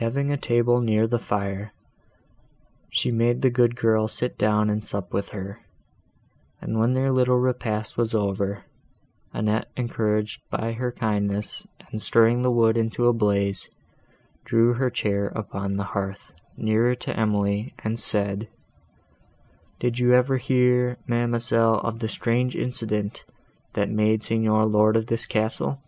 [0.00, 1.72] Having a table near the fire,
[2.90, 5.60] she made the good girl sit down and sup with her;
[6.60, 8.64] and, when their little repast was over,
[9.32, 13.70] Annette, encouraged by her kindness and stirring the wood into a blaze,
[14.44, 21.78] drew her chair upon the hearth, nearer to Emily, and said—"Did you ever hear, ma'amselle,
[21.82, 23.24] of the strange accident,
[23.74, 25.80] that made the Signor lord of this castle?"